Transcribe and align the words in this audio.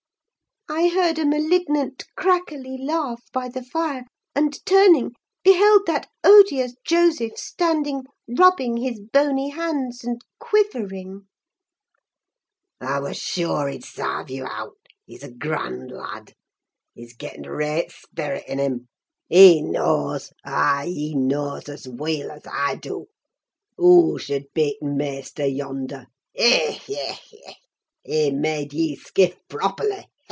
I 0.73 0.87
heard 0.87 1.19
a 1.19 1.25
malignant, 1.25 2.05
crackly 2.15 2.77
laugh 2.77 3.21
by 3.33 3.49
the 3.49 3.61
fire, 3.61 4.05
and 4.33 4.57
turning, 4.65 5.11
beheld 5.43 5.81
that 5.85 6.07
odious 6.23 6.75
Joseph 6.85 7.37
standing 7.37 8.03
rubbing 8.37 8.77
his 8.77 9.01
bony 9.01 9.49
hands, 9.49 10.05
and 10.05 10.21
quivering. 10.39 11.27
"'I 12.79 13.01
wer 13.01 13.13
sure 13.13 13.67
he'd 13.67 13.83
sarve 13.83 14.29
ye 14.29 14.41
out! 14.41 14.77
He's 15.05 15.23
a 15.23 15.29
grand 15.31 15.91
lad! 15.91 16.35
He's 16.93 17.17
getten 17.17 17.43
t' 17.43 17.49
raight 17.49 17.91
sperrit 17.91 18.47
in 18.47 18.57
him! 18.59 18.87
He 19.27 19.61
knaws—ay, 19.61 20.85
he 20.87 21.13
knaws, 21.15 21.67
as 21.67 21.85
weel 21.89 22.31
as 22.31 22.43
I 22.49 22.75
do, 22.75 23.07
who 23.75 24.17
sud 24.19 24.45
be 24.53 24.77
t' 24.79 24.85
maister 24.87 25.45
yonder—Ech, 25.45 26.89
ech, 26.89 27.21
ech! 27.45 27.55
He 28.05 28.31
made 28.31 28.71
ye 28.71 28.95
skift 28.95 29.39
properly! 29.49 30.07